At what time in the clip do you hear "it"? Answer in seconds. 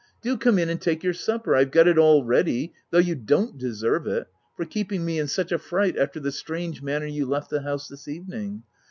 1.87-1.99, 4.07-4.25